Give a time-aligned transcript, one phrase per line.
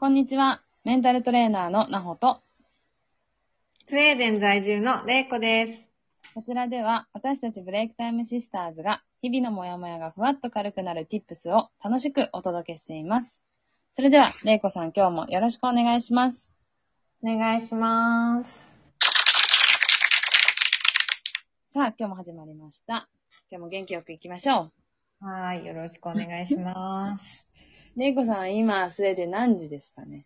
[0.00, 0.62] こんにちは。
[0.84, 2.40] メンタルトレーナーのなほと、
[3.84, 5.90] スウェーデン在住のレイコです。
[6.34, 13.42] こちらでは私たちブレイクタイムシスターズが日々のモヤモヤがふわっと軽くなる tips を楽しくお届けしています。
[13.92, 16.48] それでは、れいこさん今日もよろしくお願いします。
[17.24, 18.76] お願いします。
[21.70, 23.08] さあ、今日も始まりました。
[23.50, 24.70] 今日も元気よく行きましょ
[25.20, 27.48] はい、よろしくお願いします。
[27.98, 28.00] う。
[28.00, 30.24] れいこさん今、スウェーデン何時ですかね？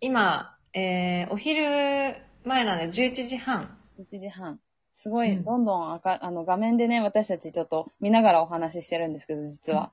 [0.00, 3.76] 今、えー、お昼前なんで11時半。
[3.98, 4.60] ?1 時半。
[4.94, 9.92] すごい、うんどんどん赤、あの、画面でね、私たちちょっと見ながらお話ししてるんですけど、実は。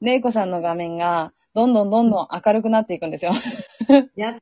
[0.00, 3.32] れいこさんの画面が、どんどんどんどん明るくなっていくんですよ。
[4.16, 4.40] やっと、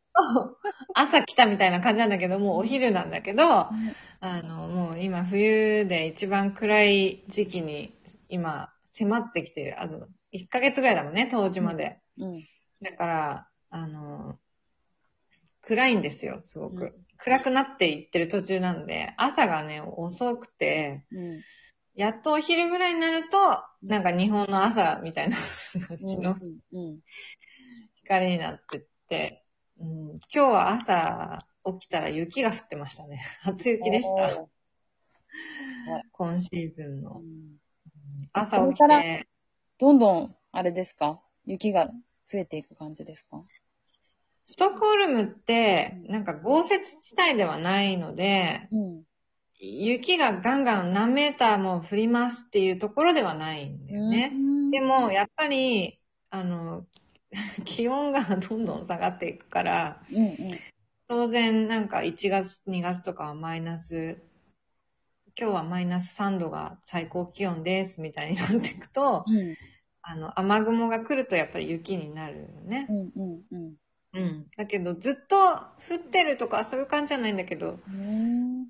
[0.95, 3.73] 朝来たみたいな感じなんだけど、もうお昼なんだけど、あ
[4.21, 7.93] の、もう今冬で一番暗い時期に
[8.29, 9.83] 今迫ってきてる。
[9.83, 12.01] あと、1ヶ月ぐらいだもんね、当時まで。
[12.19, 12.45] うん。
[12.83, 14.39] だから、あの、
[15.63, 16.85] 暗いんですよ、すごく。
[16.85, 21.41] うん暗くなっていってる途中なんで、朝がね、遅くて、うん。
[21.95, 25.37] やっとお昼ぐらいになると、なんか日本の朝みたいな
[25.87, 26.37] 感じの。
[27.97, 29.45] 光になってって、
[29.79, 31.47] うん、今日は朝
[31.79, 33.19] 起きたら雪が降ってましたね。
[33.43, 34.47] 初雪でした。
[36.13, 37.21] 今シーズンの。
[37.21, 37.61] うん
[38.33, 39.29] 朝起きて、
[39.81, 41.23] どんどん、あれですか？
[41.47, 41.91] 雪が
[42.31, 43.43] 増えていく感じですか？
[44.45, 49.03] ストックホルムって、なんか豪雪地帯ではないので、うん。
[49.59, 54.33] 雪がガンガン何メーターも降りますっていうところではないんだよね。
[54.71, 56.85] でも、やっぱり、あの、
[57.65, 60.37] 気温がどんどん下がっていくから、うんうん。
[61.09, 64.19] 当然なんか1月、2月とかはマイナス、
[65.39, 69.57] 今日はマイナス3度が最高気温ですみたいになっていくと、うん。
[70.03, 72.87] あの、雨雲が来るとやっぱり雪になるよね。
[72.89, 73.75] うんうんうん。
[74.13, 74.47] うん。
[74.57, 78.69] だけど、ずっと降ってるとかそういう感じじゃないんだけど、うん。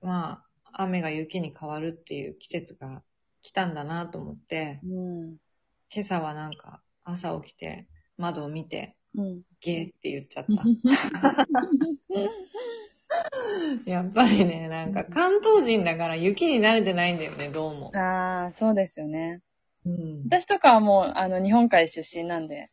[0.00, 3.02] まあ、雨が雪に変わるっていう季節が
[3.42, 5.36] 来たんだなと思って、うん。
[5.94, 9.42] 今朝はなんか朝起きて窓を見て、うん。
[9.60, 10.52] ゲーって言っちゃった。
[13.86, 17.90] やっぱりね、なんか関東人だから雪に慣れてないんだよね、どうも。
[17.96, 19.40] ああ、そうですよね。
[19.84, 20.22] うん。
[20.26, 22.70] 私とかはもう、あの、日本海出身なんで、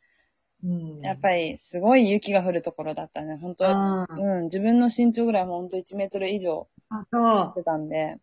[0.64, 3.38] うん、やっぱり、すごい雪が降るところだったね。
[3.38, 4.44] 本当うん。
[4.46, 7.54] 自分の身長ぐらいも本当1メートル以上あ、そう。
[7.56, 8.18] 出たんで、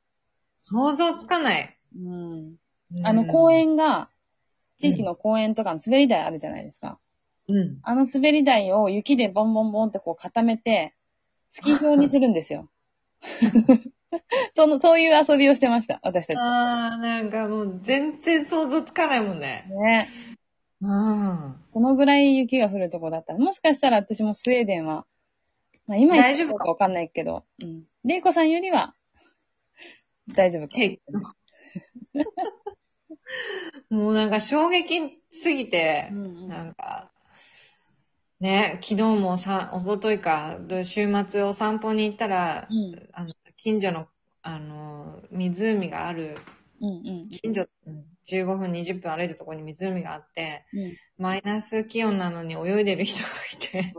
[0.56, 1.78] 想像つかない。
[1.96, 2.56] うん。
[2.94, 3.52] うんあの、公。
[3.52, 4.10] 園が、
[4.78, 6.98] 地域の公園とかの滑り台あるじゃないですか。
[7.48, 7.78] うん。
[7.82, 10.94] あの滑り台を雪でボンボンボンってこう固めて、
[11.50, 12.68] スキー場にするんですよ。
[14.54, 16.36] その、そういう遊びをしてました、私たち。
[16.36, 19.66] ああ、なんかもう全然想像つかないもんね。
[19.68, 20.08] ね。
[20.80, 21.56] うん。
[21.68, 25.06] そのぐらい雪が降るとこだったら、もしかしたら私もスウェーデンは、
[25.86, 27.84] まあ今大丈夫かかわかんないけど、うん。
[28.04, 28.94] レイコさんよりは、
[30.28, 30.80] 大丈夫か。
[30.80, 31.00] へ
[33.90, 37.10] もうなんか衝撃すぎてう、んうんなんか、
[38.40, 44.08] ね、昨日もさ、おとといか、週末お散歩に行ったら、うんあの、近所の、
[44.42, 46.36] あの、湖がある、
[46.80, 50.96] うんうん近所、うん15分、20分歩いたところに湖があって、うん。
[51.16, 53.94] マイナス気温なのに泳いでる人がいて。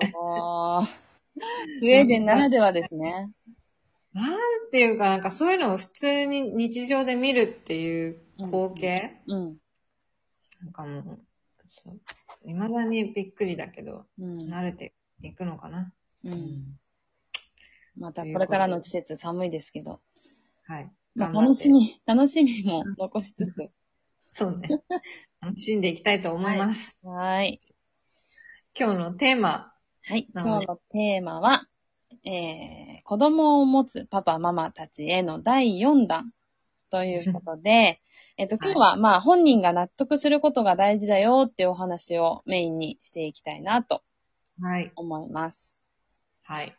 [1.82, 3.32] スウェーデンならではですね。
[4.14, 4.40] なん
[4.72, 9.58] ていうか、なんかそういうのを普通に日常で見るっていう光景、うん。
[10.62, 11.20] なんかもう、
[11.68, 12.00] そう、
[12.46, 14.38] 未だにびっくりだけど、うん。
[14.44, 15.92] 慣れていくのかな。
[16.24, 16.78] うん。
[17.98, 20.00] またこれからの季節寒いですけど、
[20.66, 20.92] はい。
[21.16, 23.54] まあ、楽しみ、楽しみも残しつつ。
[24.30, 24.70] そうね。
[25.42, 26.96] 楽しんでいきたいと思います。
[27.02, 27.62] はーい。
[28.78, 29.74] 今日のテーマ。
[30.04, 30.28] はい。
[30.34, 31.68] 今日のテーマは、
[32.24, 36.32] えー、子供を持つパパママたちへの第4弾
[36.90, 38.02] ということで、
[38.38, 44.04] えっと、今日は、まあ、本人が納得することが大事だよっていうお話をメインにしていきたいなと
[44.62, 44.92] はい。
[44.96, 45.78] 思います。
[46.44, 46.76] はい。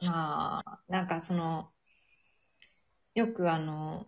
[0.00, 1.68] まあ、なんかその、
[3.14, 4.06] よくあの、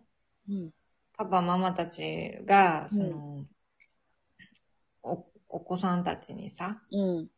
[0.49, 0.71] うん。
[1.17, 3.47] パパ、ママたちが、うんその、
[5.03, 7.25] お、お子さんたちにさ、うん。
[7.25, 7.29] い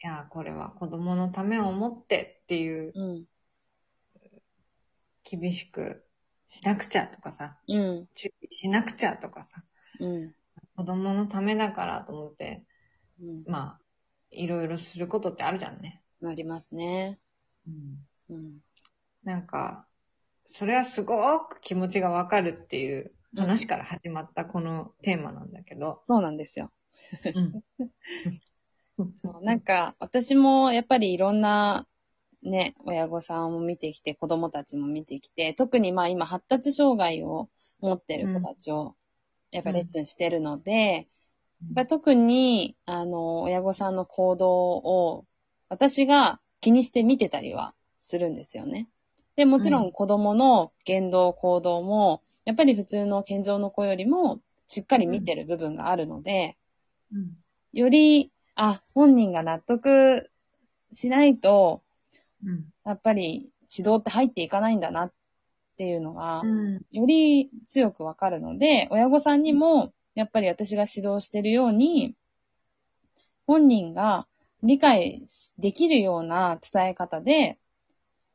[0.00, 3.24] や、これは子供のためを思ってっていう、うん。
[5.24, 6.07] 厳しく
[6.48, 8.08] しなくちゃとかさ、うん。
[8.14, 9.62] 注意しなくちゃとかさ、
[10.00, 10.32] うん。
[10.76, 12.64] 子供のためだからと思って、
[13.20, 13.44] うん。
[13.46, 13.80] まあ、
[14.30, 16.02] いろいろすることってあるじゃんね。
[16.20, 17.20] なりますね。
[17.66, 18.36] うん。
[18.36, 18.58] うん。
[19.24, 19.86] なんか、
[20.46, 26.72] それはすごく気持ちがわかるっていう話から始まったこのテーマなんだけど、そうなんですよ。
[27.34, 27.62] うん。
[29.20, 31.86] そうなんか、私もやっぱりいろんな、
[32.42, 37.48] ね、親御さんも見てきて、子供たちも見てきて、特にまあ今発達障害を
[37.80, 38.94] 持ってる子たちを、
[39.50, 41.06] やっぱりレッスンしてるので、やっ
[41.74, 45.24] ぱり特に、あの、親御さんの行動を、
[45.68, 48.88] 私が気にして見てたりはするんですよね。
[49.36, 56.56] で、もちろん子供の言動、行動も、やっぱり普通の健常の子よりも、しっかり見てる部分があるので、
[57.12, 57.36] うん。
[57.72, 60.30] より、あ、本人が納得
[60.92, 61.82] しないと、
[62.44, 62.64] うん。
[62.84, 65.12] やっぱり指導って入っていかないんだなっ
[65.76, 66.82] ていうのが、うん。
[66.90, 72.14] より強くわかるので、親御さんにも、やっぱり私が指導してるように、
[73.46, 74.26] 本人が
[74.62, 75.26] 理解
[75.58, 77.58] できるような伝え方で、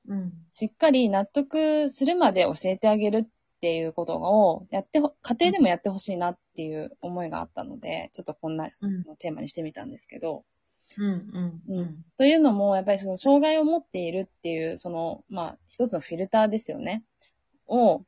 [0.07, 0.33] うん。
[0.51, 9.03] しっかり納得するまで教えてあげるっていうことをやってほ、家庭でもやってほしいなっていう思いがあったので、ちょっとこんなうん。
[9.17, 10.43] テーマにしてみたんですけど、
[10.97, 11.61] うん。
[11.69, 12.05] うん。
[12.17, 17.03] というのも、やっぱりその障害を持っているっていう、その、まあ、一つのフィルターですよね。
[17.67, 18.03] を、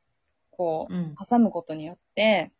[0.50, 2.52] こうんう、挟むことによって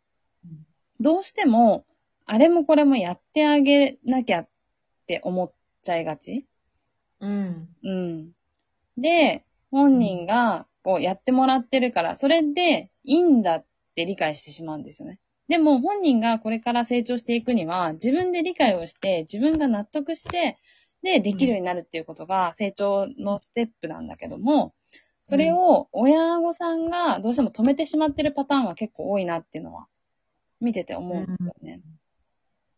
[0.45, 0.65] うん、
[0.99, 1.85] どうしても、
[2.25, 4.49] あれもこれもやってあげなきゃっ
[5.07, 6.45] て思っちゃいがち。
[7.21, 7.69] うん。
[7.83, 8.31] うん。
[8.97, 13.65] で、本人が、こう、やってもらってるから、それでいいんだっ
[13.95, 15.19] て理解してしまうんですよね。
[15.47, 20.57] でも、本人がこれから成長していくには、自分で理解をして、自分が納得して、
[21.03, 24.73] で、できるようになるっていうことが成長のステップなんだけども、
[25.23, 29.87] それを親御さんがどうしても止めてしまってるパターンが結構多いなっていうのは、
[30.59, 31.81] 見てて思うんですよね。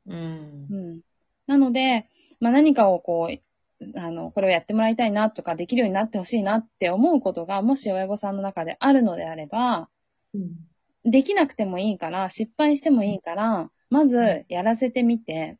[0.07, 0.75] うんう。
[0.75, 1.01] ん。
[1.47, 2.07] なので、
[2.39, 9.89] まあ、何かをこう、あの、これをやってもらいたいなとか、できるようになってほしいなって思うことが、もし親御さんの中であるのであれば、
[10.33, 10.68] うん。
[11.05, 15.57] できなくてもいいから、失敗してもいいから、まずやらせてみて、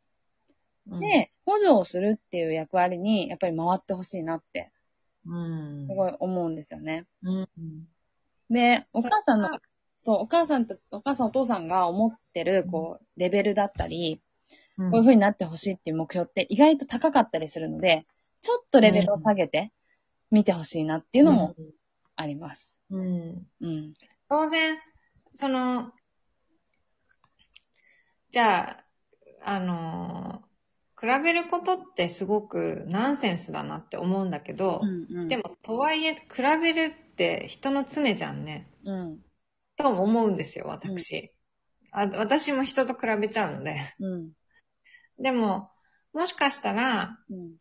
[0.86, 4.72] で、補助をするっていう役割に、やっぱり回ってほしいなって、
[5.26, 5.86] うん。
[5.88, 7.06] すごい思うんですよね。
[7.22, 7.48] うん。
[8.50, 9.48] で、お母さんの
[9.98, 14.20] そう、お母さんと、お母さんお父さんが思ってる、こう、レベルだったり、うん
[14.80, 18.06] こういう風になってほしいっていう目標って意外と高かったりするので、
[18.40, 19.72] ちょっとレベルを下げて
[20.30, 21.54] 見てほしいなっていうのも
[22.16, 22.74] あります。
[22.88, 23.46] うん。
[23.60, 23.92] うん。
[24.30, 24.78] 当然、
[25.32, 25.92] その、
[28.30, 28.84] じゃあ、
[29.42, 30.42] あの、
[31.00, 38.70] 比べることってすごくナンセンスだなって思うんだけど、うんで、も、とはいえ、比べるって人の常じゃんね。
[38.84, 39.18] うん。
[39.76, 41.32] と思うんですよ、私。
[41.92, 43.76] あ私も人と比べちゃうので。
[43.98, 44.32] うん。
[45.18, 45.70] でも、
[46.12, 47.56] もしかしたら、うん。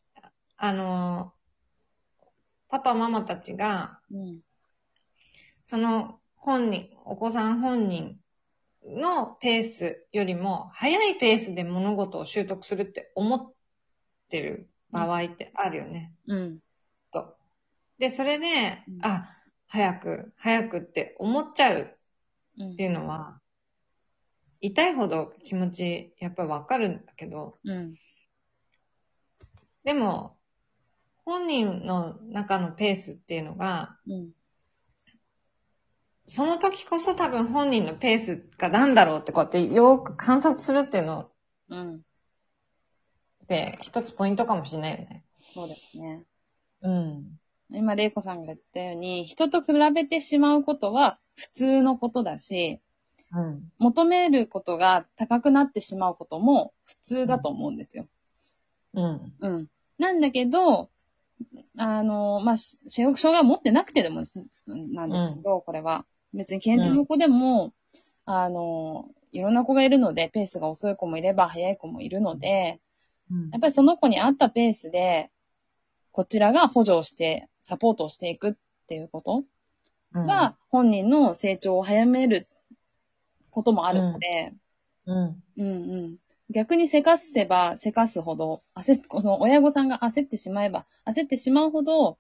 [0.58, 1.34] あの、
[2.68, 4.40] パパママたちが、うん。
[5.64, 8.18] その本人、お子さん本人
[8.86, 13.54] のペースよりも、早いペースで物事を習得するって思っ
[14.30, 16.14] てる場合ってあるよね。
[16.28, 16.60] うん。
[17.12, 17.36] と。
[17.98, 19.36] で、それでうん、あ、
[19.68, 21.98] 早く、早くって思っちゃう
[22.58, 23.40] うんっていうのは、
[24.62, 27.96] 痛いほど気持ち、やっぱりわかるんだけど、うん。
[29.84, 30.38] でも、
[31.26, 34.32] 本人の中のペースっていうのが、うん。
[36.30, 41.30] その時こそ多分本人のペースが何だろうってこうやってよく観察するっていうの
[41.70, 41.96] うん。
[41.96, 45.24] って一つポイントかもしれないよね。
[45.54, 46.24] そうですね。
[46.84, 47.40] うん。
[47.72, 52.80] 今、玲子さんが言ったように、人と比べてしまうことは普通のことだし、
[53.34, 53.72] うん。
[53.80, 58.08] 求めることが高くなってしまうことも普通だと思うんですよ。
[58.94, 59.34] うん。
[59.40, 59.68] うん。
[59.98, 60.90] なんだけど、
[61.78, 64.36] あの、まあ、し障害を持ってなくてでもです
[64.68, 66.06] なんですけど、これは。
[66.34, 67.74] 別に健常の子でも、
[68.26, 72.80] あの、いろんな子がいるので、ペースが遅い子もいれば早い子もいるので、
[73.32, 75.30] うんやっぱりその子に合ったペースで、
[76.12, 78.54] こちらが補助をして、サポートをしていくっ
[78.88, 79.44] ていうこと
[80.14, 82.48] が、本人の成長を早める
[83.52, 84.54] こともあるので、
[85.06, 85.44] うん。
[85.58, 85.68] うんう
[86.08, 86.18] ん。
[86.50, 92.18] 逆にせかせばせかすほど、焦っ、この親御さんが焦ってしまえば、焦ってしまうほど、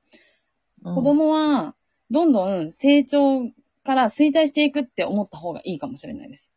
[0.83, 1.75] うん子供は
[2.09, 3.51] どんどん成長
[3.89, 6.51] から衰退していくって思った方がいいかもしれないです。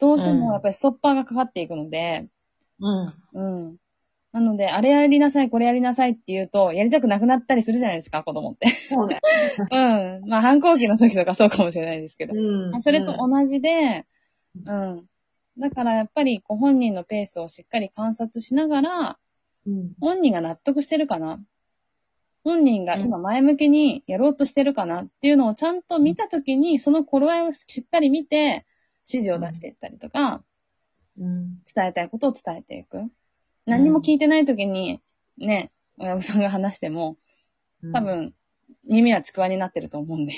[0.00, 2.28] どうしてもやっぱりストッパーがかかっていくので、
[2.80, 3.14] うん。
[3.34, 3.76] うん。
[4.32, 8.68] なので、あれやりなさい、これやりなさいって言うと、やりたくなくなったりするじゃないですか、子供って。
[8.88, 9.20] そうだよ。
[9.70, 10.28] うん。
[10.30, 12.34] まあ、反抗期の時とかそうかもしれないですけど。
[12.34, 14.06] うんそれと同じで、
[14.64, 15.06] うん。
[15.58, 19.18] だからやっぱり、こう、本人のペースをしっかり観察しながら、
[19.66, 19.92] うん。
[20.00, 21.38] 本人が納得してるかな
[22.46, 28.64] 本人が今前向きにやろうとしてるかなっていうのをちゃんと見たときに、その頃合いをしっかり見て、
[29.04, 30.44] 指示を出していったりとか、
[31.18, 31.58] うん。
[31.74, 33.02] 伝えたいことを伝えていく。
[33.64, 35.00] 何にも聞いてない時に、
[35.38, 37.16] ね、親御さんが話しても、
[37.82, 38.32] うん多、分、
[38.84, 40.34] 耳はちくわになってると思うんで。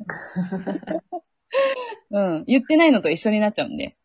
[2.10, 2.44] うん。
[2.46, 3.96] 言ってないのと一緒になっちゃうんで。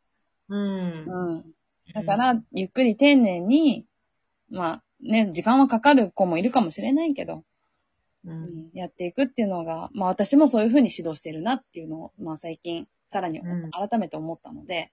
[0.48, 1.04] うん。
[1.08, 1.54] うん。
[1.94, 3.86] だから、ゆっくり丁寧に、
[4.50, 7.44] まあ、ね、時間はかかる子もいるかもしれないけど、
[8.26, 8.32] う。
[8.32, 14.92] うんん、やっていくっていうのが、まあ私もそういうふうに指導してるなっていうのを、まあ最近、さらにうん改めて思ったので、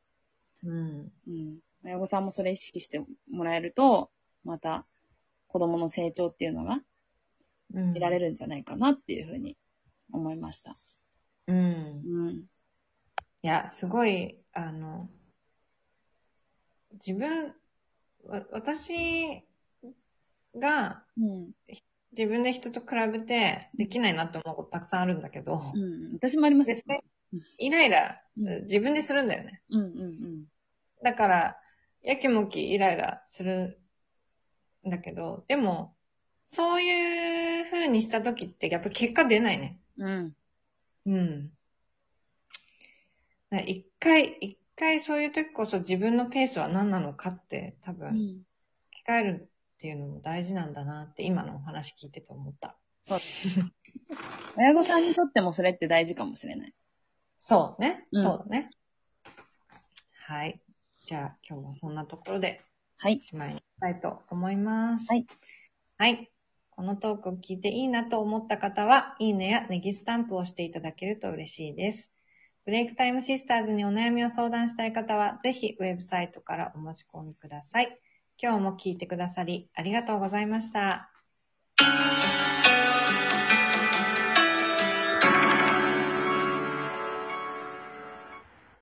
[0.65, 1.13] うん。
[1.27, 1.59] うん。
[1.85, 4.11] 親御さんもそれ意識してもらえると、
[4.45, 4.87] また
[5.49, 6.81] 子供の成長っていうのが
[7.73, 7.93] うん。
[7.95, 9.57] 見られるんじゃないかなっていうふうに
[10.13, 10.79] 思いました。
[11.47, 11.57] うん。
[11.57, 12.45] うん。
[13.43, 15.09] いや、すごい、あの、
[16.95, 17.55] 自分、
[18.25, 19.43] わ私
[20.57, 21.51] がうん。
[22.13, 26.15] 自分で人と比べてできないなって思うことたくさんあるんだけど、うん。
[26.15, 26.77] 私もありますよ
[27.59, 29.63] イライラ、うん自分でするんだよね。
[29.71, 30.45] うんうん
[31.03, 31.57] だから、
[32.03, 33.81] やきもきイライラする
[34.87, 35.95] んだけど、でも、
[36.45, 39.81] そういう風にした時ってやっぱり結果出ないね。
[39.97, 40.37] うん。
[41.07, 41.51] うん。
[43.67, 48.15] 一回、一回そういう時こそ自分のペースは何なのかって多分、うん。
[49.09, 49.50] 聞える
[49.81, 52.77] っていうのも大事なんだなって今のお話聞いてて思った。
[53.01, 53.19] そう。
[54.59, 56.75] 親御さんにとってもそれって大事かもしれない。
[57.39, 58.05] そうね。
[58.13, 58.69] うんそうだね。
[60.27, 60.61] はい。
[61.07, 62.61] じゃあ今日はそんなところで
[62.99, 63.21] はい。
[63.23, 65.07] おしまいにしたいと思います。
[65.09, 65.27] はい。
[65.97, 66.31] はい。
[66.69, 72.11] このトークを聞いていいなと思った方は、いいねやネギスタンプをしていただけると嬉しいです。
[72.67, 77.99] ブレイクタイムシスターズにお悩みを相談したい方は、ぜひウェブサイトからお申し込みください。
[78.43, 81.11] 今日も聞いてくださりありがとうございました。